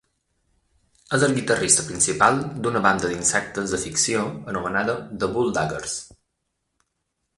És 1.17 1.25
el 1.27 1.35
guitarrista 1.39 1.83
principal 1.89 2.41
d'una 2.67 2.81
banda 2.85 3.11
d'insectes 3.11 3.75
de 3.75 3.81
ficció 3.85 4.25
anomenada 4.55 4.97
The 5.25 5.31
Bulldaggers. 5.37 5.99